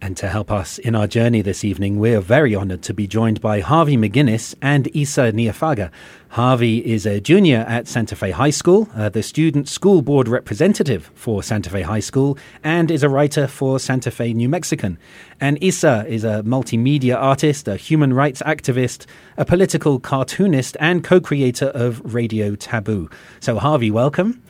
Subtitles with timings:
[0.00, 3.40] And to help us in our journey this evening, we're very honoured to be joined
[3.40, 5.90] by Harvey McGuinness and Issa Nyaphaga.
[6.28, 11.10] Harvey is a junior at Santa Fe High School, uh, the student school board representative
[11.14, 14.98] for Santa Fe High School, and is a writer for Santa Fe New Mexican.
[15.40, 21.20] And Issa is a multimedia artist, a human rights activist, a political cartoonist, and co
[21.20, 23.10] creator of Radio Taboo.
[23.40, 24.42] So, Harvey, welcome.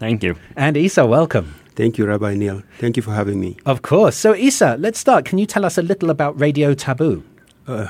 [0.00, 0.34] Thank you.
[0.56, 1.54] And Issa, welcome.
[1.74, 2.62] Thank you, Rabbi Neil.
[2.78, 3.56] Thank you for having me.
[3.64, 4.16] Of course.
[4.16, 5.24] So, Issa, let's start.
[5.24, 7.24] Can you tell us a little about Radio Taboo?
[7.66, 7.88] Uh,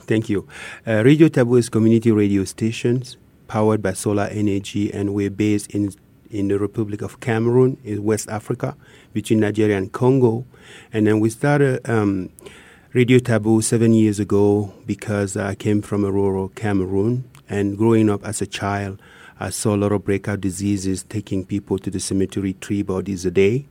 [0.00, 0.46] thank you.
[0.86, 3.16] Uh, radio Taboo is community radio stations
[3.48, 5.92] powered by solar energy, and we're based in
[6.30, 8.76] in the Republic of Cameroon in West Africa,
[9.12, 10.44] between Nigeria and Congo.
[10.92, 12.30] And then we started um,
[12.92, 18.24] Radio Taboo seven years ago because I came from a rural Cameroon, and growing up
[18.24, 19.00] as a child.
[19.44, 23.30] I saw a lot of breakout diseases taking people to the cemetery three bodies a
[23.30, 23.66] day.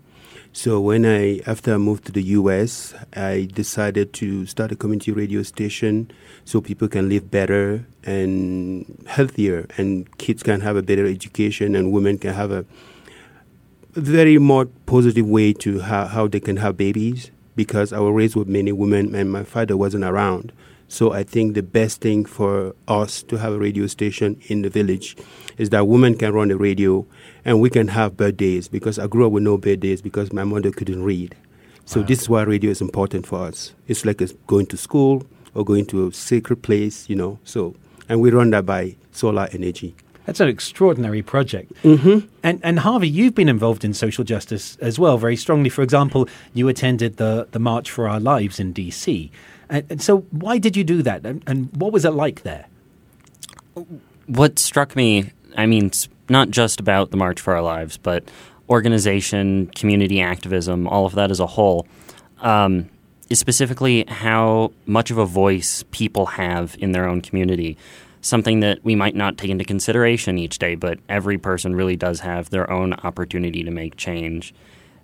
[0.51, 5.11] So when I, after I moved to the U.S., I decided to start a community
[5.11, 6.11] radio station
[6.45, 11.91] so people can live better and healthier, and kids can have a better education, and
[11.91, 12.65] women can have a
[13.93, 17.31] very more positive way to how, how they can have babies.
[17.55, 20.53] Because I was raised with many women, and my father wasn't around.
[20.93, 24.69] So I think the best thing for us to have a radio station in the
[24.69, 25.17] village
[25.57, 27.03] is that women can run the radio
[27.43, 30.69] and we can have birthdays because I grew up with no birthdays because my mother
[30.69, 31.35] couldn't read.
[31.85, 32.05] So wow.
[32.05, 33.73] this is why radio is important for us.
[33.87, 37.39] It's like going to school or going to a sacred place, you know.
[37.43, 37.75] So
[38.07, 39.95] and we run that by solar energy.
[40.27, 41.73] That's an extraordinary project.
[41.81, 42.27] Mm-hmm.
[42.43, 45.69] And, and Harvey, you've been involved in social justice as well, very strongly.
[45.69, 49.31] For example, you attended the, the March for Our Lives in DC.
[49.73, 51.25] And, so, why did you do that?
[51.25, 52.67] And, and what was it like there?
[54.27, 55.91] What struck me, I mean,
[56.29, 58.29] not just about the March for Our Lives, but
[58.69, 61.87] organization, community activism, all of that as a whole,
[62.41, 62.87] um,
[63.29, 67.75] is specifically how much of a voice people have in their own community.
[68.21, 72.19] Something that we might not take into consideration each day, but every person really does
[72.19, 74.53] have their own opportunity to make change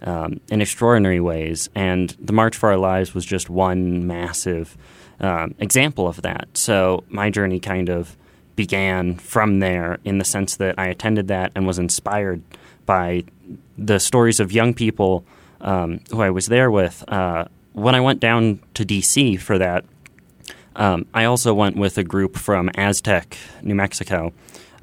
[0.03, 1.69] um, in extraordinary ways.
[1.75, 4.77] And the March for Our Lives was just one massive
[5.19, 6.47] um, example of that.
[6.53, 8.15] So my journey kind of
[8.55, 12.41] began from there in the sense that I attended that and was inspired
[12.85, 13.23] by
[13.77, 15.23] the stories of young people
[15.61, 17.03] um, who I was there with.
[17.07, 19.85] Uh, when I went down to DC for that,
[20.75, 24.33] um, I also went with a group from Aztec, New Mexico,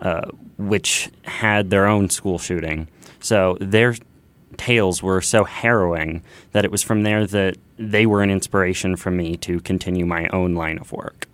[0.00, 2.88] uh, which had their own school shooting.
[3.20, 3.94] So their
[4.58, 6.22] tales were so harrowing
[6.52, 10.28] that it was from there that they were an inspiration for me to continue my
[10.28, 11.26] own line of work.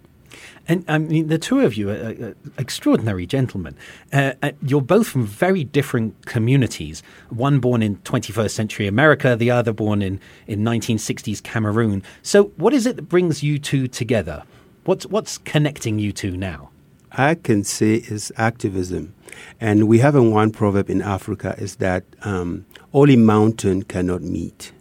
[0.69, 3.75] And I mean, the two of you are, are extraordinary gentlemen.
[4.13, 7.03] Uh, uh you're both from very different communities.
[7.31, 12.03] One born in 21st century America, the other born in, in 1960s Cameroon.
[12.23, 14.45] So, what is it that brings you two together?
[14.85, 16.71] What's, what's connecting you two now?
[17.13, 19.15] I can say is activism.
[19.61, 24.73] And we have a one proverb in Africa is that um, only mountain cannot meet,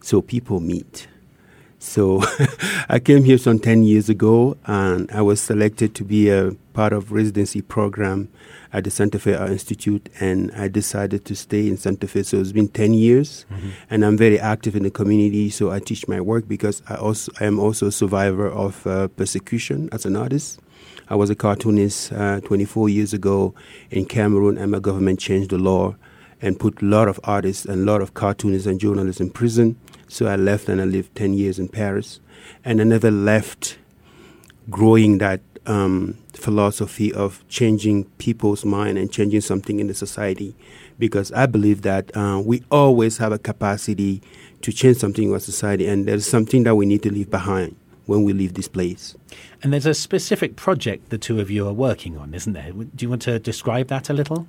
[0.00, 1.06] so people meet.
[1.78, 2.22] So
[2.90, 6.92] I came here some 10 years ago and I was selected to be a part
[6.92, 8.28] of residency program
[8.70, 12.22] at the Santa Fe Art Institute and I decided to stay in Santa Fe.
[12.22, 13.70] So it's been 10 years mm-hmm.
[13.88, 15.48] and I'm very active in the community.
[15.48, 19.08] So I teach my work because I also I am also a survivor of uh,
[19.08, 20.60] persecution as an artist.
[21.08, 23.52] I was a cartoonist uh, 24 years ago
[23.90, 25.96] in Cameroon, and my government changed the law
[26.42, 29.78] and put a lot of artists and a lot of cartoonists and journalists in prison.
[30.08, 32.20] So I left and I lived 10 years in Paris.
[32.64, 33.78] And I never left
[34.68, 40.54] growing that um, philosophy of changing people's mind and changing something in the society
[40.98, 44.22] because I believe that uh, we always have a capacity
[44.62, 47.76] to change something in our society and there's something that we need to leave behind
[48.06, 49.14] when we leave this place.
[49.62, 52.72] And there's a specific project the two of you are working on, isn't there?
[52.72, 54.48] Do you want to describe that a little?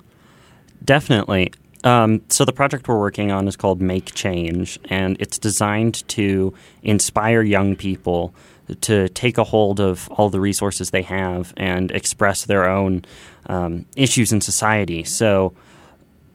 [0.84, 1.52] Definitely.
[1.84, 6.54] Um, so the project we're working on is called Make Change, and it's designed to
[6.82, 8.34] inspire young people
[8.80, 13.04] to take a hold of all the resources they have and express their own
[13.46, 15.02] um, issues in society.
[15.02, 15.52] So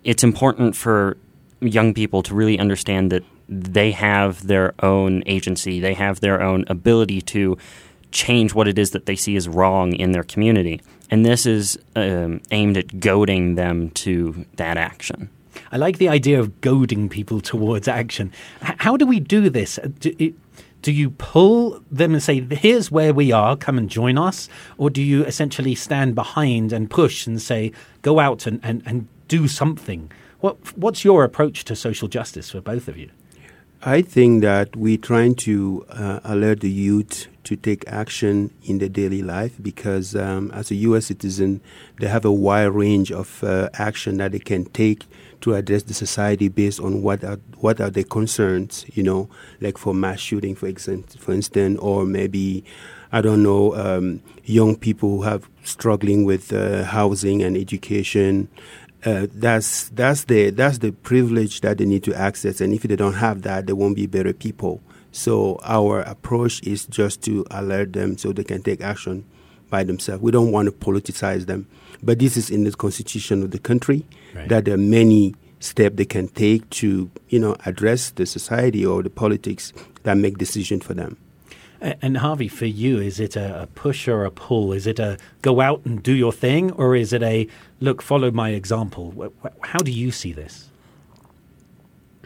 [0.04, 1.18] it's important for
[1.62, 6.66] young people to really understand that they have their own agency, they have their own
[6.68, 7.58] ability to
[8.12, 10.82] change what it is that they see as wrong in their community.
[11.10, 15.30] And this is um, aimed at goading them to that action.
[15.72, 18.32] I like the idea of goading people towards action.
[18.64, 19.80] H- how do we do this?
[20.00, 20.34] Do, it,
[20.82, 24.48] do you pull them and say, here's where we are, come and join us?
[24.78, 27.72] Or do you essentially stand behind and push and say,
[28.02, 30.12] go out and, and, and do something?
[30.40, 33.10] What, what's your approach to social justice for both of you?
[33.84, 38.90] I think that we're trying to uh, alert the youth to take action in their
[38.90, 41.06] daily life because, um, as a U.S.
[41.06, 41.62] citizen,
[42.00, 45.06] they have a wide range of uh, action that they can take
[45.42, 48.86] to address the society based on what are what are their concerns.
[48.94, 49.30] You know,
[49.62, 52.64] like for mass shooting, for example, for instance, or maybe
[53.12, 58.50] I don't know, um, young people who have struggling with uh, housing and education,
[59.06, 62.60] uh, that's that's the that's the privilege that they need to access.
[62.62, 64.82] And if they don't have that, they won't be better people.
[65.12, 69.26] So our approach is just to alert them so they can take action
[69.70, 70.22] by themselves.
[70.22, 71.68] We don't want to politicize them,
[72.02, 74.50] but this is in the constitution of the country right.
[74.50, 79.02] that there are many steps they can take to you know address the society or
[79.02, 79.74] the politics
[80.04, 81.18] that make decisions for them.
[81.80, 84.74] And Harvey, for you, is it a, push or a pull?
[84.74, 87.48] Is it a go out and do your thing, or is it a
[87.80, 89.32] look, follow my example?
[89.62, 90.72] How do you see this?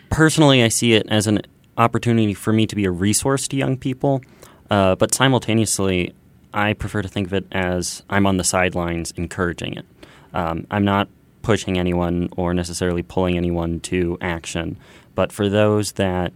[0.10, 1.42] Personally, I see it as an
[1.78, 4.22] opportunity for me to be a resource to young people,
[4.70, 6.14] uh, but simultaneously,
[6.54, 9.86] I prefer to think of it as I'm on the sidelines encouraging it.
[10.34, 11.08] Um, I'm not
[11.42, 14.78] pushing anyone or necessarily pulling anyone to action,
[15.16, 16.34] but for those that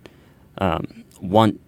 [0.57, 1.59] um, want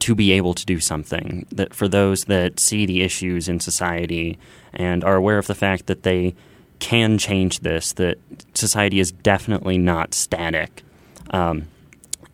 [0.00, 1.46] to be able to do something.
[1.52, 4.36] That for those that see the issues in society
[4.72, 6.34] and are aware of the fact that they
[6.80, 8.18] can change this, that
[8.54, 10.82] society is definitely not static.
[11.30, 11.68] Um,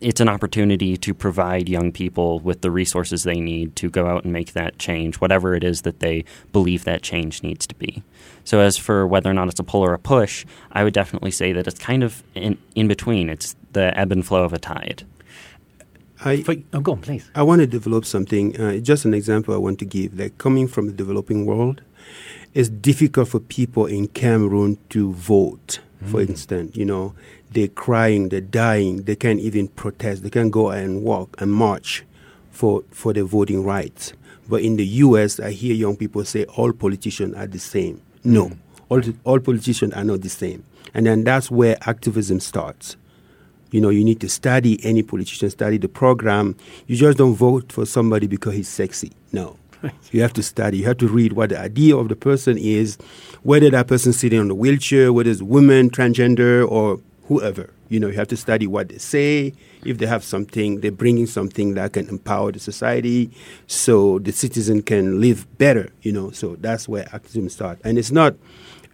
[0.01, 4.25] it's an opportunity to provide young people with the resources they need to go out
[4.25, 8.03] and make that change, whatever it is that they believe that change needs to be.
[8.45, 11.33] So, as for whether or not it's a pull or a push, I would definitely
[11.33, 13.29] say that it's kind of in, in between.
[13.29, 15.05] It's the ebb and flow of a tide.
[16.25, 17.31] I, For, oh, go on, please.
[17.35, 18.61] I want to develop something.
[18.61, 20.19] Uh, just an example I want to give.
[20.19, 21.83] Like coming from the developing world,
[22.55, 25.81] it's difficult for people in Cameroon to vote.
[26.03, 26.11] Mm.
[26.11, 27.15] For instance, you know,
[27.53, 32.05] they're crying, they're dying, they can't even protest, they can't go and walk and march
[32.51, 34.13] for for their voting rights.
[34.49, 38.01] But in the U.S., I hear young people say all politicians are the same.
[38.25, 38.59] No, mm.
[38.89, 40.65] all all politicians are not the same,
[40.95, 42.97] and then that's where activism starts
[43.71, 46.57] you know, you need to study any politician, study the program.
[46.87, 49.13] You just don't vote for somebody because he's sexy.
[49.33, 49.57] No.
[50.11, 50.79] You have to study.
[50.79, 52.97] You have to read what the idea of the person is,
[53.43, 56.99] whether that person sitting on a wheelchair, whether it's woman, transgender, or
[57.29, 57.73] whoever.
[57.89, 59.55] You know, you have to study what they say.
[59.85, 63.31] If they have something, they're bringing something that can empower the society,
[63.67, 65.91] so the citizen can live better.
[66.03, 67.81] You know, so that's where activism starts.
[67.85, 68.35] And it's not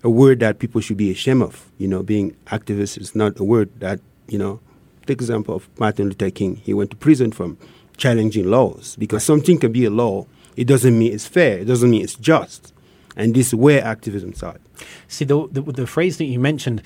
[0.02, 1.70] a word that people should be ashamed of.
[1.78, 4.60] You know, being activist is not a word that you know,
[5.06, 6.56] take example of Martin Luther King.
[6.56, 7.58] He went to prison from
[7.96, 10.26] challenging laws because something can be a law.
[10.56, 11.58] It doesn't mean it's fair.
[11.58, 12.73] It doesn't mean it's just.
[13.16, 14.64] And this is where activism starts.
[15.09, 16.82] See, the, the, the phrase that you mentioned,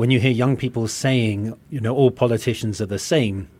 [0.00, 3.50] when you hear young people saying, you know, all politicians are the same,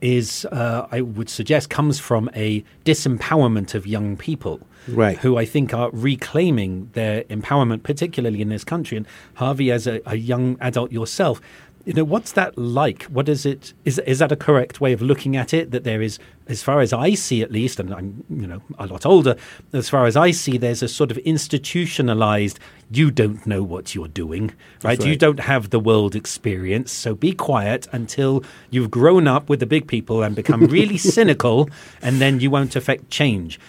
[0.00, 4.58] is, uh, I would suggest, comes from a disempowerment of young people.
[4.88, 5.16] Right.
[5.18, 8.96] Who I think are reclaiming their empowerment, particularly in this country.
[8.96, 11.40] And Harvey, as a, a young adult yourself,
[11.84, 15.00] you know what's that like what is it is is that a correct way of
[15.00, 16.18] looking at it that there is
[16.48, 19.36] as far as i see at least and i'm you know a lot older
[19.72, 22.58] as far as i see there's a sort of institutionalized
[22.90, 24.48] you don't know what you're doing
[24.82, 24.98] right?
[24.98, 25.06] right?
[25.06, 29.66] you don't have the world experience so be quiet until you've grown up with the
[29.66, 31.68] big people and become really cynical
[32.02, 33.60] and then you won't affect change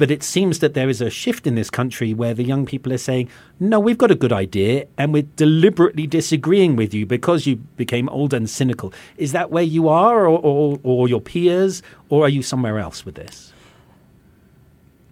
[0.00, 2.92] but it seems that there is a shift in this country where the young people
[2.92, 3.28] are saying,
[3.60, 8.08] no, we've got a good idea and we're deliberately disagreeing with you because you became
[8.08, 8.92] old and cynical.
[9.18, 13.06] Is that where you are or, or, or your peers, or are you somewhere else
[13.06, 13.52] with this?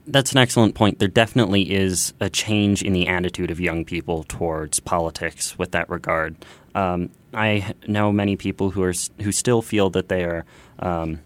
[0.07, 0.99] That's an excellent point.
[0.99, 5.89] There definitely is a change in the attitude of young people towards politics with that
[5.89, 6.37] regard.
[6.75, 10.45] Um, I know many people who are who still feel that they are
[10.79, 11.21] um,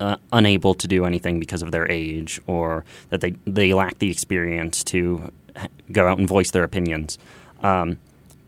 [0.00, 4.10] uh, unable to do anything because of their age or that they, they lack the
[4.10, 5.32] experience to
[5.92, 7.18] go out and voice their opinions.
[7.62, 7.98] Um,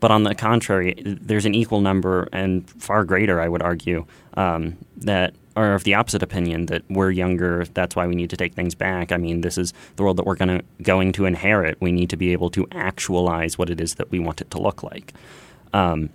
[0.00, 4.78] but on the contrary, there's an equal number and far greater, I would argue, um,
[4.98, 7.64] that are of the opposite opinion that we're younger.
[7.74, 9.12] That's why we need to take things back.
[9.12, 11.80] I mean, this is the world that we're to going to inherit.
[11.80, 14.60] We need to be able to actualize what it is that we want it to
[14.60, 15.12] look like.
[15.72, 16.10] Um,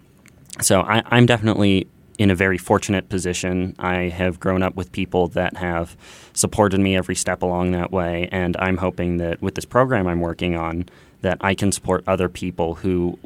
[0.62, 1.88] so I, I'm definitely
[2.18, 3.76] in a very fortunate position.
[3.78, 5.98] I have grown up with people that have
[6.34, 10.22] supported me every step along that way, and I'm hoping that with this program I'm
[10.22, 10.88] working on,
[11.22, 13.20] that I can support other people who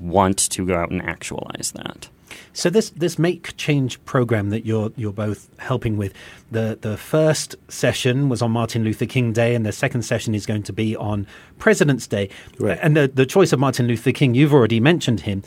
[0.00, 2.08] want to go out and actualize that.
[2.52, 6.12] So this this make change program that you're you're both helping with,
[6.50, 10.46] the the first session was on Martin Luther King Day, and the second session is
[10.46, 11.26] going to be on
[11.58, 12.28] President's Day.
[12.58, 12.78] Right.
[12.82, 15.42] And the the choice of Martin Luther King, you've already mentioned him.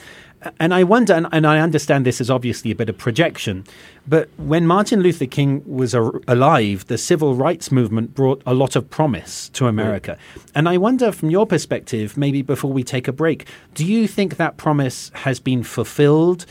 [0.60, 3.64] And I wonder, and, and I understand this is obviously a bit of projection,
[4.08, 8.76] but when Martin Luther King was a, alive, the civil rights movement brought a lot
[8.76, 10.18] of promise to America.
[10.54, 14.38] And I wonder, from your perspective, maybe before we take a break, do you think
[14.38, 16.46] that promise has been fulfilled?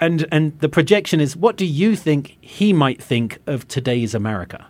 [0.00, 4.66] And and the projection is what do you think he might think of today's America?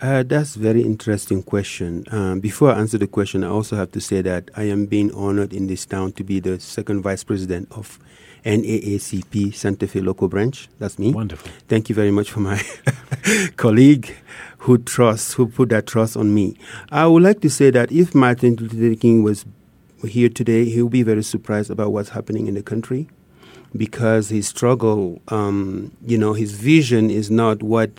[0.00, 2.04] Uh, that's a very interesting question.
[2.12, 5.12] Um, before I answer the question, I also have to say that I am being
[5.12, 7.98] honored in this town to be the second vice president of
[8.44, 10.68] NAACP Santa Fe local branch.
[10.78, 11.12] That's me.
[11.12, 11.50] Wonderful.
[11.66, 12.62] Thank you very much for my
[13.56, 14.14] colleague
[14.58, 16.56] who trusts, who put that trust on me.
[16.92, 19.46] I would like to say that if Martin Luther King was
[20.06, 23.08] here today, he would be very surprised about what's happening in the country
[23.76, 27.90] because his struggle, um, you know, his vision is not what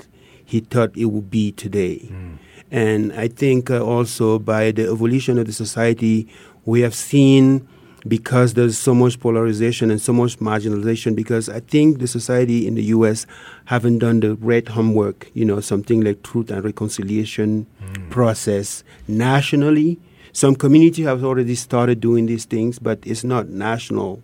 [0.45, 2.09] he thought it would be today.
[2.11, 2.38] Mm.
[2.71, 6.27] And I think uh, also by the evolution of the society,
[6.65, 7.67] we have seen
[8.07, 12.75] because there's so much polarization and so much marginalization because I think the society in
[12.75, 13.25] the US
[13.65, 18.09] haven't done the right homework, you know, something like truth and reconciliation mm.
[18.09, 19.99] process nationally.
[20.31, 24.21] Some community have already started doing these things, but it's not national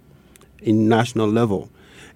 [0.66, 1.70] in national level.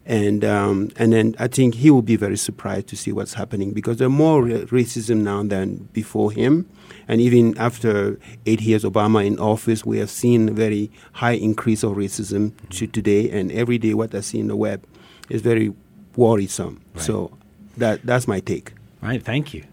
[0.06, 3.74] And um, and then I think he will be very surprised to see what's happening
[3.74, 6.66] because there's more racism now than before him,
[7.08, 11.84] and even after eight years Obama in office, we have seen a very high increase
[11.84, 13.30] of racism to today.
[13.30, 14.84] And every day, what I see in the web
[15.30, 15.74] is very
[16.16, 16.82] worrisome.
[16.96, 17.04] Right.
[17.04, 17.38] So
[17.78, 18.74] that that's my take.
[19.02, 19.22] Right.
[19.22, 19.64] Thank you.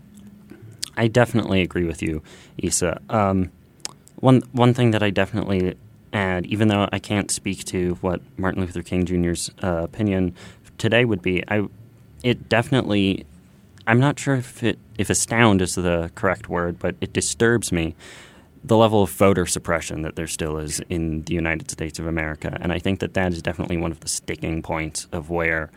[0.99, 2.23] I definitely agree with you,
[2.59, 3.01] Issa.
[3.09, 3.51] Um,
[4.17, 5.77] one one thing that I definitely
[6.13, 10.35] add, even though I can't speak to what Martin Luther King Jr.'s uh, opinion
[10.79, 11.69] today would be, I
[12.23, 13.27] it definitely
[13.87, 17.95] I'm not sure if it if astound is the correct word, but it disturbs me
[18.65, 22.59] the level of voter suppression that there still is in the United States of America,
[22.61, 25.71] and I think that that is definitely one of the sticking points of where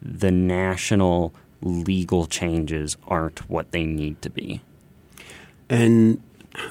[0.00, 4.62] the national legal changes aren't what they need to be.
[5.68, 6.22] And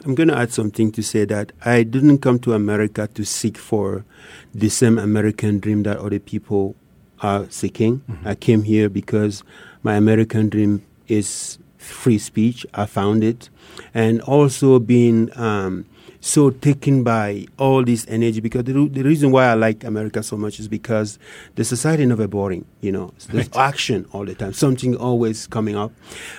[0.05, 3.57] I'm going to add something to say that I didn't come to America to seek
[3.57, 4.05] for
[4.53, 6.75] the same American dream that other people
[7.21, 7.99] are seeking.
[7.99, 8.27] Mm-hmm.
[8.27, 9.43] I came here because
[9.83, 12.65] my American dream is free speech.
[12.73, 13.49] I found it.
[13.93, 15.85] And also being um,
[16.21, 20.37] so taken by all this energy because the, the reason why I like America so
[20.37, 21.17] much is because
[21.55, 22.65] the society never boring.
[22.81, 23.57] You know, there's right.
[23.57, 25.91] action all the time, something always coming up.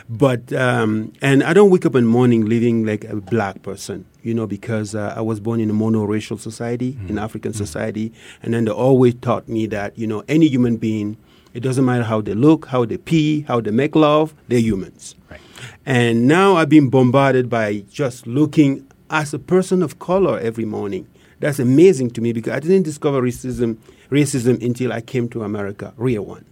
[0.09, 4.07] But um, and I don't wake up in the morning living like a black person.
[4.23, 7.09] You know, because uh, I was born in a monoracial society, mm.
[7.09, 7.57] in African mm.
[7.57, 11.17] society, and then they always taught me that you know any human being.
[11.53, 15.17] It doesn't matter how they look, how they pee, how they make love, they're humans.
[15.29, 15.41] Right.
[15.85, 21.07] And now I've been bombarded by just looking as a person of color every morning.
[21.41, 23.77] That's amazing to me because I didn't discover racism,
[24.11, 26.45] racism until I came to America, real one.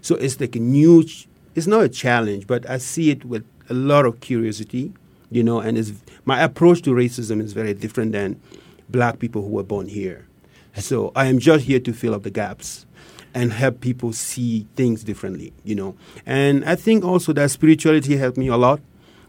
[0.00, 1.04] So it's like a new,
[1.54, 4.92] it's not a challenge, but I see it with a lot of curiosity,
[5.30, 5.92] you know, and it's,
[6.24, 8.40] my approach to racism is very different than
[8.88, 10.26] black people who were born here.
[10.76, 12.86] So I am just here to fill up the gaps
[13.34, 15.96] and help people see things differently, you know.
[16.24, 18.80] And I think also that spirituality helped me a lot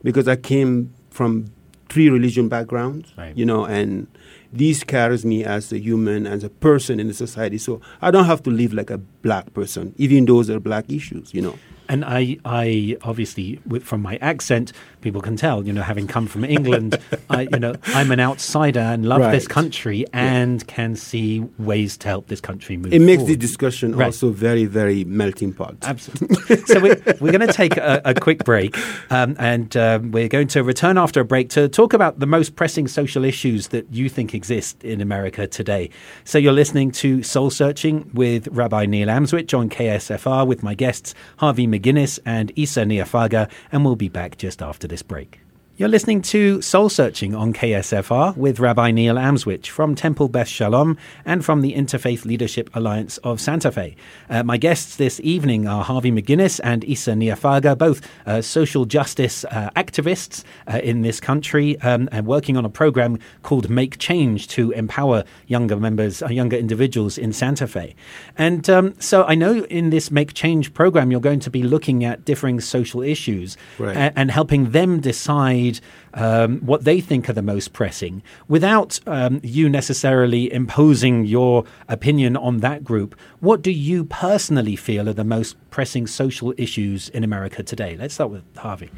[0.03, 1.51] because I came from
[1.89, 3.35] three religion backgrounds, right.
[3.37, 4.07] you know, and
[4.51, 7.57] this carries me as a human, as a person in the society.
[7.57, 11.33] So I don't have to live like a black person, even those are black issues,
[11.33, 11.57] you know.
[11.89, 15.65] And I, I obviously, from my accent, people can tell.
[15.65, 19.31] You know, having come from England, I, you know, I'm an outsider and love right.
[19.31, 20.73] this country and yeah.
[20.73, 22.93] can see ways to help this country move.
[22.93, 23.33] It makes forward.
[23.33, 24.05] the discussion right.
[24.05, 25.75] also very, very melting pot.
[25.83, 26.57] Absolutely.
[26.65, 28.77] so we're, we're going to take a, a, quick break,
[29.11, 32.55] um, and um, we're going to return after a break to talk about the most
[32.55, 35.89] pressing social issues that you think exist in America today.
[36.23, 41.13] So you're listening to Soul Searching with Rabbi Neil Amswych on KSFR with my guests
[41.37, 41.67] Harvey.
[41.79, 45.41] McGuinness and Issa Nyaphaga, and we'll be back just after this break.
[45.79, 50.97] You're listening to Soul Searching on KSFR with Rabbi Neil Amswych from Temple Beth Shalom
[51.23, 53.95] and from the Interfaith Leadership Alliance of Santa Fe.
[54.27, 59.45] Uh, my guests this evening are Harvey McGuinness and Issa Nyaphaga, both uh, social justice
[59.45, 64.47] uh, activists uh, in this country um, and working on a program called Make Change
[64.47, 67.93] to empower younger members, uh, younger individuals in Santa Fe.
[68.35, 72.03] And um, so I know in this Make Change program, you're going to be looking
[72.03, 74.11] at differing social issues Right.
[74.15, 75.66] and helping them decide
[76.13, 82.35] um, what they think are the most pressing without um, you necessarily imposing your opinion
[82.37, 83.15] on that group.
[83.39, 87.97] What do you personally feel are the most pressing social issues in America today?
[87.97, 88.89] Let's start with Harvey.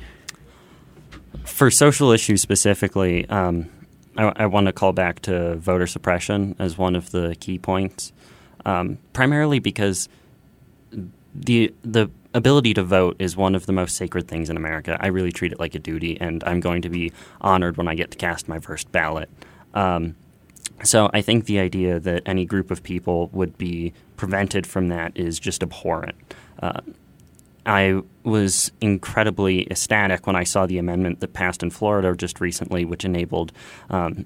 [1.46, 3.70] For social issues specifically, um,
[4.18, 8.12] I, I want to call back to voter suppression as one of the key points,
[8.66, 10.10] um, primarily because
[11.34, 14.98] the the ability to vote is one of the most sacred things in America.
[15.00, 17.96] I really treat it like a duty, and I'm going to be honored when I
[17.96, 19.30] get to cast my first ballot.
[19.74, 20.16] Um,
[20.84, 25.18] so I think the idea that any group of people would be prevented from that
[25.18, 26.16] is just abhorrent.
[26.62, 26.82] Uh,
[27.66, 32.86] I was incredibly ecstatic when I saw the amendment that passed in Florida just recently,
[32.86, 33.52] which enabled
[33.90, 34.26] um,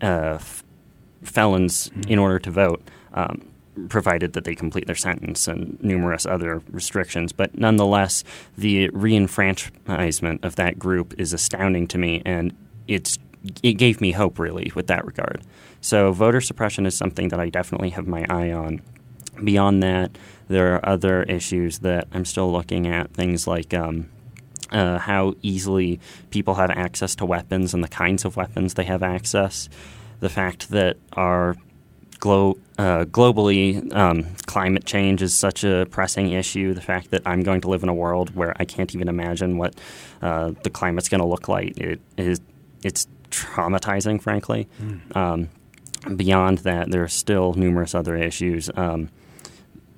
[0.00, 0.64] uh, f-
[1.22, 2.82] felons, in order to vote,
[3.12, 3.50] um,
[3.88, 7.32] provided that they complete their sentence and numerous other restrictions.
[7.32, 8.24] But nonetheless,
[8.56, 12.54] the reenfranchisement of that group is astounding to me, and
[12.86, 13.18] it's
[13.62, 15.42] it gave me hope really with that regard.
[15.80, 18.82] So voter suppression is something that I definitely have my eye on.
[19.42, 23.14] Beyond that, there are other issues that I'm still looking at.
[23.14, 24.10] Things like um,
[24.70, 26.00] uh, how easily
[26.30, 29.68] people have access to weapons and the kinds of weapons they have access.
[30.20, 31.56] The fact that our
[32.18, 36.72] glo- uh, globally um, climate change is such a pressing issue.
[36.72, 39.58] The fact that I'm going to live in a world where I can't even imagine
[39.58, 39.74] what
[40.22, 41.76] uh, the climate's going to look like.
[41.76, 42.40] It is
[42.82, 44.66] it's traumatizing, frankly.
[45.14, 45.50] Um,
[46.16, 48.70] beyond that, there are still numerous other issues.
[48.74, 49.10] Um,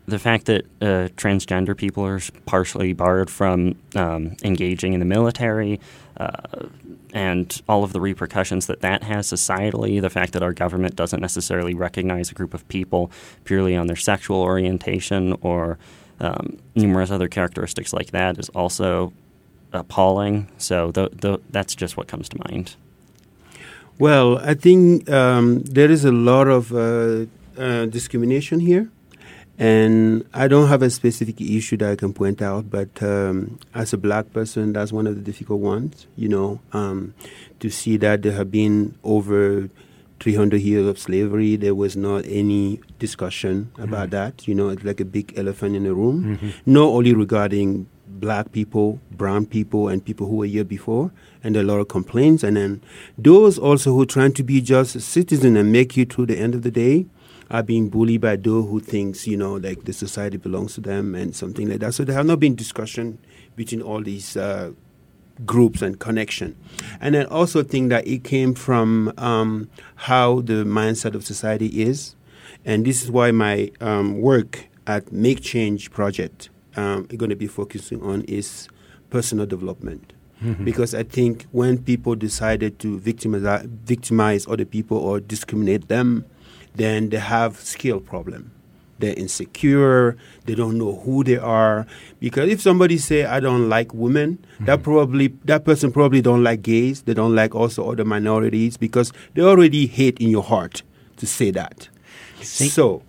[0.06, 5.78] the fact that uh, transgender people are partially barred from um, engaging in the military,
[6.16, 6.66] uh,
[7.12, 11.20] and all of the repercussions that that has societally, the fact that our government doesn't
[11.20, 13.10] necessarily recognize a group of people
[13.44, 15.78] purely on their sexual orientation or
[16.20, 19.12] um, numerous other characteristics like that is also
[19.72, 20.48] appalling.
[20.58, 22.76] So th- th- that's just what comes to mind.
[23.98, 27.26] Well, I think um, there is a lot of uh,
[27.58, 28.90] uh, discrimination here.
[29.62, 33.92] And I don't have a specific issue that I can point out, but um, as
[33.92, 37.14] a black person, that's one of the difficult ones, you know, um,
[37.60, 39.70] to see that there have been over
[40.18, 41.54] 300 years of slavery.
[41.54, 45.84] There was not any discussion about that, you know, it's like a big elephant in
[45.84, 51.12] the room, not only regarding black people, brown people, and people who were here before,
[51.44, 52.42] and a lot of complaints.
[52.42, 52.82] And then
[53.16, 56.56] those also who trying to be just a citizen and make you through the end
[56.56, 57.06] of the day
[57.52, 61.14] are being bullied by those who thinks, you know, like the society belongs to them
[61.14, 61.92] and something like that.
[61.92, 63.18] So there have not been discussion
[63.56, 64.72] between all these uh,
[65.44, 66.56] groups and connection.
[66.98, 72.16] And I also think that it came from um, how the mindset of society is.
[72.64, 77.36] And this is why my um, work at Make Change Project um, is going to
[77.36, 78.68] be focusing on is
[79.10, 80.14] personal development.
[80.64, 86.24] Because I think when people decided to victimize, victimize other people or discriminate them,
[86.74, 88.52] then they have skill problem.
[88.98, 90.16] They're insecure.
[90.44, 91.86] They don't know who they are.
[92.20, 94.84] Because if somebody say I don't like women, that mm-hmm.
[94.84, 97.02] probably that person probably don't like gays.
[97.02, 100.84] They don't like also other minorities because they already hate in your heart
[101.16, 101.88] to say that.
[102.42, 103.02] See- so,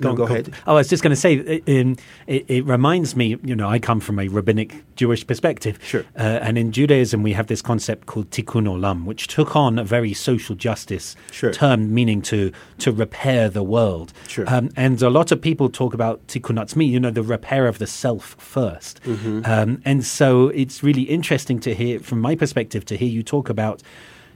[0.00, 0.52] no, on, go ahead.
[0.66, 3.68] Oh, I was just going to say, it, um, it, it reminds me, you know,
[3.68, 5.78] I come from a rabbinic Jewish perspective.
[5.82, 6.04] Sure.
[6.18, 9.84] Uh, and in Judaism, we have this concept called tikkun olam, which took on a
[9.84, 11.52] very social justice Sure.
[11.52, 14.12] term, meaning to, to repair the world.
[14.28, 14.44] Sure.
[14.48, 17.78] Um, and a lot of people talk about tikkun atzmi, you know, the repair of
[17.78, 19.40] the self 1st Mm-hmm.
[19.44, 23.48] Um, and so it's really interesting to hear, from my perspective, to hear you talk
[23.48, 23.82] about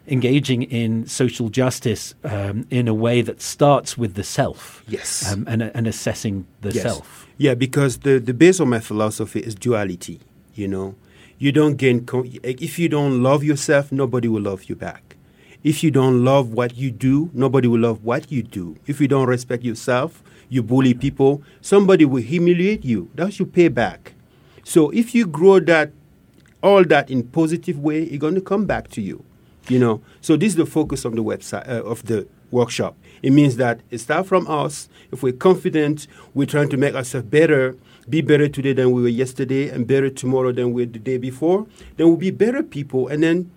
[0.08, 5.30] engaging in social justice um, in a way that starts with the self Yes.
[5.32, 6.82] um, and, and assessing the Yes.
[6.82, 7.26] self.
[7.36, 10.20] Yeah, because the, the base of my philosophy is duality.
[10.54, 10.94] You know,
[11.38, 15.16] you don't gain co- if you don't love yourself, nobody will love you back.
[15.62, 18.76] If you don't love what you do, nobody will love what you do.
[18.86, 23.10] If you don't respect yourself, you bully people, somebody will humiliate you.
[23.14, 24.12] That's your payback.
[24.64, 25.92] So if you grow that
[26.62, 29.24] all that in positive way, it's going to come back to you.
[29.68, 32.96] You know, so this is the focus of the website uh, of the workshop.
[33.22, 34.88] It means that it starts from us.
[35.12, 37.76] If we're confident, we're trying to make ourselves better,
[38.08, 41.18] be better today than we were yesterday, and better tomorrow than we were the day
[41.18, 43.08] before, then we'll be better people.
[43.08, 43.50] And then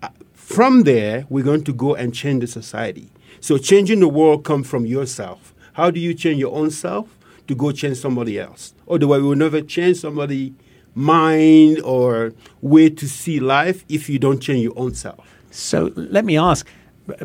[0.00, 3.10] uh, from there, we're going to go and change the society.
[3.40, 5.54] So changing the world comes from yourself.
[5.72, 7.18] How do you change your own self
[7.48, 8.74] to go change somebody else?
[8.88, 10.54] Otherwise, we will never change somebody'
[10.94, 15.37] mind or way to see life if you don't change your own self.
[15.50, 16.66] So let me ask,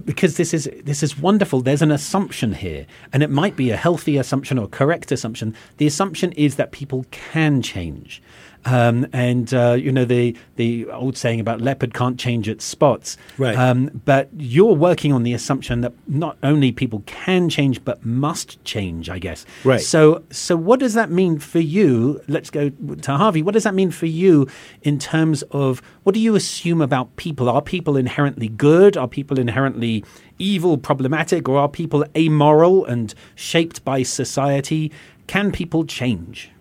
[0.05, 1.61] because this is this is wonderful.
[1.61, 5.55] There's an assumption here, and it might be a healthy assumption or correct assumption.
[5.77, 8.21] The assumption is that people can change.
[8.65, 13.17] Um, and uh, you know the the old saying about leopard can't change its spots.
[13.37, 13.57] Right.
[13.57, 18.63] Um, but you're working on the assumption that not only people can change but must
[18.63, 19.09] change.
[19.09, 19.45] I guess.
[19.63, 19.81] Right.
[19.81, 22.21] So so what does that mean for you?
[22.27, 23.41] Let's go to Harvey.
[23.41, 24.47] What does that mean for you
[24.81, 27.49] in terms of what do you assume about people?
[27.49, 28.97] Are people inherently good?
[28.97, 30.03] Are people inherently
[30.39, 34.91] evil, problematic, or are people amoral and shaped by society?
[35.27, 36.51] Can people change?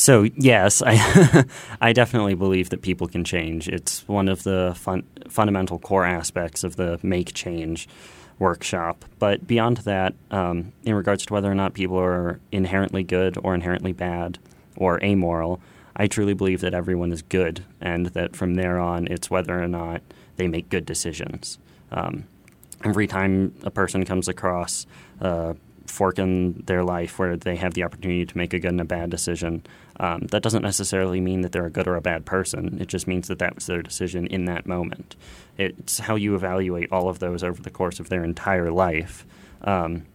[0.00, 1.44] So yes, I
[1.82, 3.68] I definitely believe that people can change.
[3.68, 7.86] It's one of the fun, fundamental core aspects of the Make Change
[8.38, 9.04] workshop.
[9.18, 13.54] But beyond that, um, in regards to whether or not people are inherently good or
[13.54, 14.38] inherently bad
[14.74, 15.60] or amoral,
[15.94, 19.68] I truly believe that everyone is good, and that from there on, it's whether or
[19.68, 20.00] not
[20.36, 21.58] they make good decisions.
[21.92, 22.24] Um,
[22.82, 24.86] every time a person comes across
[25.20, 25.56] a
[25.90, 28.84] fork in their life where they have the opportunity to make a good and a
[28.84, 29.62] bad decision,
[30.00, 32.78] um, that doesn't necessarily mean that they're a good or a bad person.
[32.80, 35.14] It just means that that was their decision in that moment.
[35.58, 39.26] It's how you evaluate all of those over the course of their entire life.
[39.60, 40.06] Um,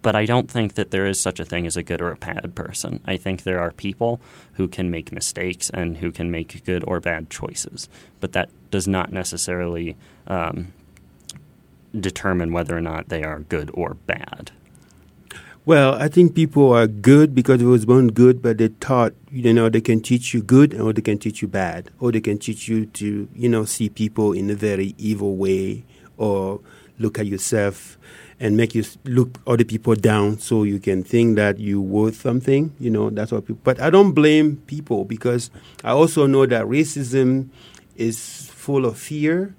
[0.00, 2.16] but I don't think that there is such a thing as a good or a
[2.16, 3.00] bad person.
[3.06, 4.18] I think there are people
[4.54, 7.86] who can make mistakes and who can make good or bad choices,
[8.18, 9.94] but that does not necessarily
[10.26, 10.72] um,
[11.98, 14.52] determine whether or not they are good or bad.
[15.66, 19.52] Well, I think people are good because they was born good, but they taught, you
[19.52, 22.38] know, they can teach you good or they can teach you bad, or they can
[22.38, 25.84] teach you to, you know, see people in a very evil way
[26.16, 26.60] or
[26.98, 27.98] look at yourself
[28.40, 32.74] and make you look other people down so you can think that you worth something,
[32.80, 35.50] you know, that's what people, but I don't blame people because
[35.84, 37.50] I also know that racism
[37.96, 39.54] is full of fear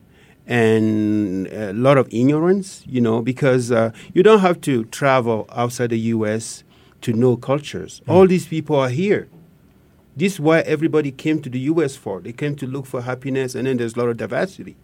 [0.51, 5.91] and a lot of ignorance, you know, because uh, you don't have to travel outside
[5.91, 6.65] the U.S.
[7.03, 8.01] to know cultures.
[8.05, 8.13] Mm.
[8.13, 9.29] All these people are here.
[10.17, 11.95] This is why everybody came to the U.S.
[11.95, 12.19] for.
[12.19, 14.75] They came to look for happiness, and then there's a lot of diversity.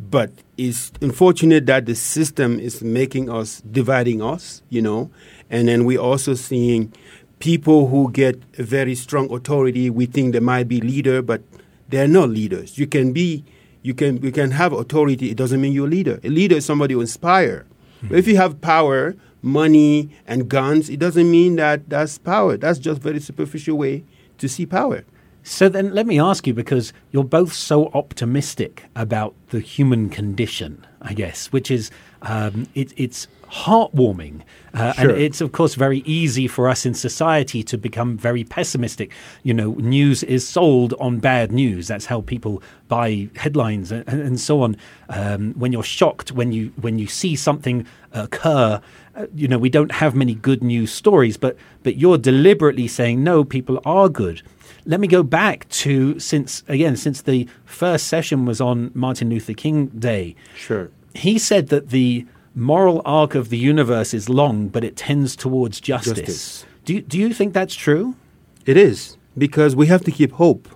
[0.00, 5.12] But it's unfortunate that the system is making us, dividing us, you know,
[5.48, 6.92] and then we're also seeing
[7.38, 9.88] people who get a very strong authority.
[9.88, 11.42] We think they might be leader, but
[11.88, 12.76] they're not leaders.
[12.76, 13.44] You can be
[13.86, 15.30] you can you can have authority.
[15.30, 16.18] It doesn't mean you're a leader.
[16.24, 17.64] A leader is somebody who inspire.
[17.98, 18.08] Mm-hmm.
[18.08, 22.56] But if you have power, money, and guns, it doesn't mean that that's power.
[22.56, 24.04] That's just very superficial way
[24.38, 25.04] to see power.
[25.44, 30.84] So then, let me ask you because you're both so optimistic about the human condition,
[31.00, 34.42] I guess, which is um, it, it's heartwarming.
[34.74, 35.10] Uh, sure.
[35.10, 39.12] And it's, of course, very easy for us in society to become very pessimistic.
[39.42, 41.88] You know, news is sold on bad news.
[41.88, 44.76] That's how people buy headlines and, and so on.
[45.08, 48.80] Um, when you're shocked, when you, when you see something occur,
[49.14, 53.24] uh, you know, we don't have many good news stories, but, but you're deliberately saying,
[53.24, 54.42] no, people are good.
[54.84, 59.54] Let me go back to since, again, since the first session was on Martin Luther
[59.54, 60.36] King Day.
[60.54, 60.90] Sure.
[61.14, 65.78] He said that the moral arc of the universe is long, but it tends towards
[65.80, 66.18] justice.
[66.18, 66.66] justice.
[66.84, 68.16] Do, do you think that's true?
[68.64, 70.68] It is, because we have to keep hope.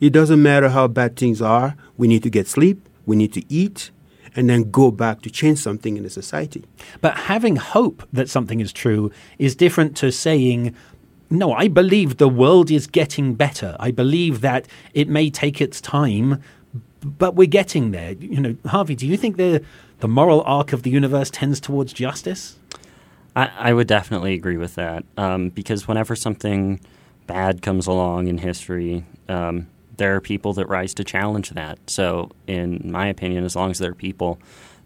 [0.00, 3.44] It doesn't matter how bad things are, we need to get sleep, we need to
[3.48, 3.92] eat,
[4.34, 6.64] and then go back to change something in the society.
[7.00, 10.74] But having hope that something is true is different to saying,
[11.30, 13.76] no, I believe the world is getting better.
[13.78, 16.42] I believe that it may take its time,
[17.04, 18.12] but we're getting there.
[18.12, 19.62] You know, Harvey, do you think the
[20.02, 22.56] the moral arc of the universe tends towards justice?
[23.36, 26.80] I, I would definitely agree with that um, because whenever something
[27.28, 31.78] bad comes along in history, um, there are people that rise to challenge that.
[31.88, 34.40] So, in my opinion, as long as there are people,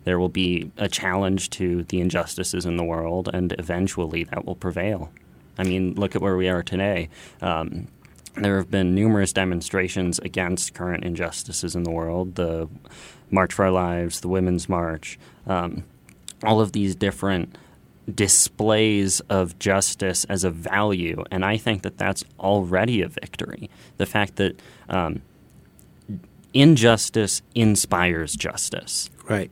[0.04, 4.54] there will be a challenge to the injustices in the world, and eventually that will
[4.54, 5.10] prevail.
[5.56, 7.08] I mean, look at where we are today.
[7.40, 7.88] Um,
[8.36, 12.34] there have been numerous demonstrations against current injustices in the world.
[12.34, 12.68] The
[13.30, 15.84] March for Our Lives, the Women's March, um,
[16.42, 17.56] all of these different
[18.12, 21.24] displays of justice as a value.
[21.30, 23.68] And I think that that's already a victory.
[23.96, 25.22] The fact that um,
[26.54, 29.10] injustice inspires justice.
[29.28, 29.50] Right.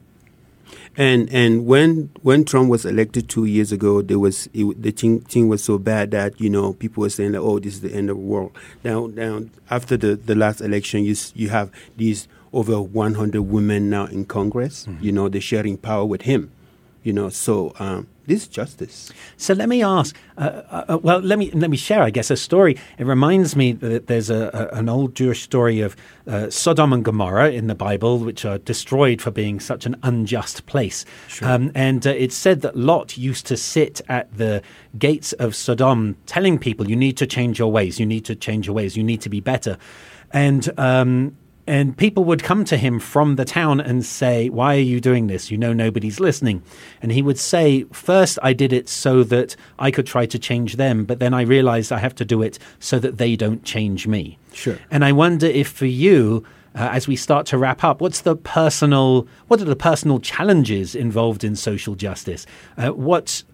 [0.97, 5.21] And and when when Trump was elected two years ago, there was it, the thing,
[5.23, 7.93] thing was so bad that you know people were saying that oh this is the
[7.93, 8.53] end of the world.
[8.85, 14.07] Now now after the, the last election, you you have these over 100 women now
[14.07, 14.87] in Congress.
[14.87, 15.05] Mm-hmm.
[15.05, 16.53] You know they're sharing power with him.
[17.03, 19.13] You know so um, this justice.
[19.37, 20.17] So let me ask.
[20.37, 22.03] Uh, uh, uh, well, let me let me share.
[22.03, 22.77] I guess a story.
[22.99, 27.05] It reminds me that there's a, a an old Jewish story of uh, Sodom and
[27.05, 31.05] Gomorrah in the Bible, which are destroyed for being such an unjust place.
[31.29, 31.49] Sure.
[31.49, 34.63] Um, and uh, it's said that Lot used to sit at the
[34.99, 38.01] gates of Sodom, telling people, "You need to change your ways.
[38.01, 38.97] You need to change your ways.
[38.97, 39.79] You need to be better."
[40.33, 44.81] And um, and people would come to him from the town and say, Why are
[44.81, 45.51] you doing this?
[45.51, 46.63] You know nobody's listening.
[47.01, 50.77] And he would say, First, I did it so that I could try to change
[50.77, 54.07] them, but then I realized I have to do it so that they don't change
[54.07, 54.39] me.
[54.53, 54.79] Sure.
[54.91, 58.37] And I wonder if for you, uh, as we start to wrap up, what's the
[58.37, 62.47] personal, what are the personal challenges involved in social justice?
[62.77, 63.45] Uh, what's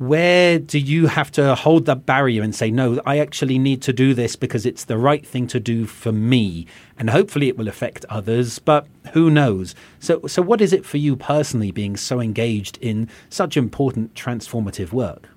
[0.00, 3.92] where do you have to hold that barrier and say, no, I actually need to
[3.92, 6.66] do this because it's the right thing to do for me?
[6.98, 9.74] And hopefully it will affect others, but who knows?
[9.98, 14.90] So, so what is it for you personally being so engaged in such important transformative
[14.90, 15.28] work?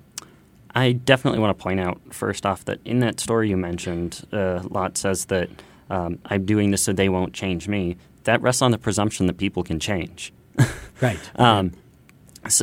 [0.74, 4.62] I definitely want to point out, first off, that in that story you mentioned, uh,
[4.70, 5.50] Lot says that
[5.90, 7.98] um, I'm doing this so they won't change me.
[8.22, 10.32] That rests on the presumption that people can change.
[11.02, 11.20] right.
[11.38, 11.72] um,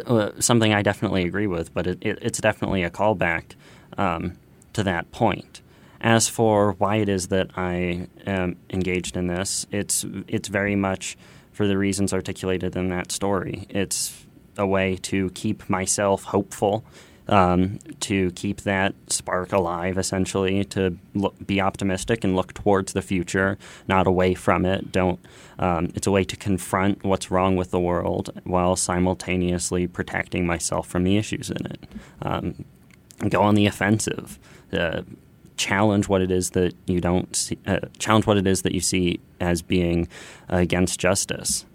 [0.05, 3.55] uh, something I definitely agree with, but it, it, it's definitely a callback
[3.97, 4.33] um,
[4.73, 5.61] to that point.
[5.99, 11.17] As for why it is that I am engaged in this, it's it's very much
[11.51, 13.67] for the reasons articulated in that story.
[13.69, 14.25] It's
[14.57, 16.83] a way to keep myself hopeful
[17.31, 23.01] um, to keep that spark alive, essentially, to look, be optimistic and look towards the
[23.01, 24.91] future, not away from it.
[24.91, 25.19] Don't.
[25.57, 30.87] Um, it's a way to confront what's wrong with the world while simultaneously protecting myself
[30.87, 31.83] from the issues in it.
[32.21, 32.65] Um,
[33.29, 34.37] go on the offensive.
[34.73, 35.03] Uh,
[35.57, 38.81] challenge what it is that you don't see, uh, challenge what it is that you
[38.81, 40.07] see as being
[40.51, 41.65] uh, against justice.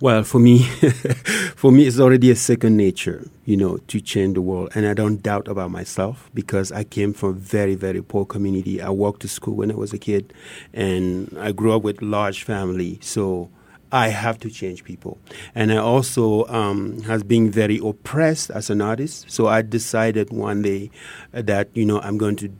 [0.00, 0.62] Well, for me,
[1.56, 4.70] for me, it's already a second nature, you know, to change the world.
[4.74, 8.80] And I don't doubt about myself because I came from a very, very poor community.
[8.80, 10.32] I walked to school when I was a kid
[10.72, 12.98] and I grew up with large family.
[13.02, 13.50] So
[13.90, 15.18] I have to change people.
[15.54, 19.30] And I also um, has been very oppressed as an artist.
[19.30, 20.90] So I decided one day
[21.32, 22.52] that, you know, I'm going to,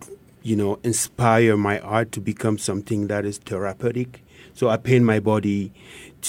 [0.42, 4.25] you know, inspire my art to become something that is therapeutic.
[4.55, 5.73] So I paint my body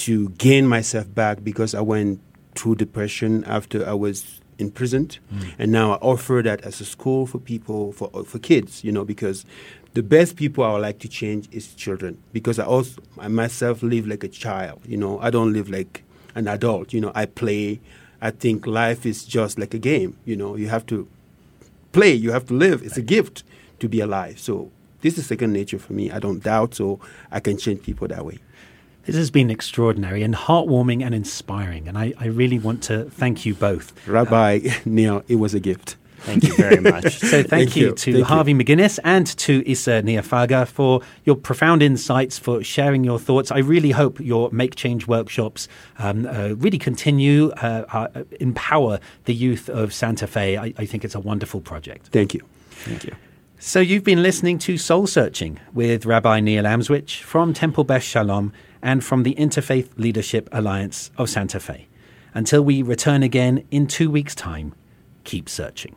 [0.06, 2.20] to gain myself back because I went
[2.54, 5.52] through depression after I was imprisoned, mm.
[5.58, 9.04] and now I offer that as a school for people for for kids, you know,
[9.04, 9.44] because
[9.94, 13.82] the best people I would like to change is children because I also I myself
[13.82, 17.26] live like a child, you know, I don't live like an adult, you know, I
[17.26, 17.80] play.
[18.22, 21.08] I think life is just like a game, you know, you have to
[21.92, 22.82] play, you have to live.
[22.82, 23.44] It's a gift
[23.78, 24.38] to be alive.
[24.38, 26.10] So this is second nature for me.
[26.10, 28.38] I don't doubt, so I can change people that way.
[29.04, 33.46] This has been extraordinary and heartwarming and inspiring, and I, I really want to thank
[33.46, 33.92] you both.
[34.06, 35.96] Rabbi uh, Neil, it was a gift.
[36.20, 37.18] Thank you very much.
[37.18, 38.58] so thank, thank you, you, to thank Harvey you.
[38.58, 43.50] McGuinness and to Issa Nyaphaga for your profound insights, for sharing your thoughts.
[43.50, 45.66] I really hope your Make Change workshops
[45.98, 47.84] um, uh, really continue, uh,
[48.14, 50.58] uh, empower the youth of Santa Fe.
[50.58, 52.08] I, I think it's a wonderful project.
[52.08, 52.42] Thank you.
[52.70, 53.14] Thank you.
[53.58, 58.52] So you've been listening to Soul Searching with Rabbi Neil Amswych from Temple Beth Shalom
[58.82, 61.88] and from the Interfaith Leadership Alliance of Santa Fe.
[62.34, 64.74] Until we return again in two weeks' time,
[65.24, 65.96] keep searching.